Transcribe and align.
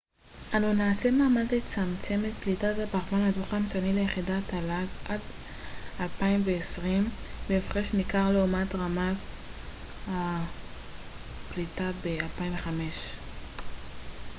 אנו 0.53 0.73
נעשה 0.73 1.11
מאמץ 1.11 1.51
לצמצם 1.51 2.21
את 2.25 2.43
פליטת 2.43 2.73
הפחמן 2.83 3.19
הדו-חמצני 3.19 3.93
ליחידת 3.93 4.43
תל 4.47 4.67
ג 4.69 4.85
עד 5.11 5.19
2020 5.99 7.09
בהפרש 7.49 7.93
ניכר 7.93 8.31
לעומת 8.31 8.75
רמת 8.75 9.17
הפליטה 10.07 11.91
ב-2005 12.03 12.67
אמר 12.67 12.83
הו 13.57 14.21